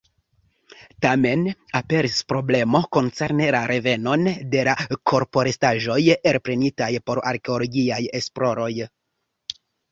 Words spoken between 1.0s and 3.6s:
Tamen aperis problemo koncerne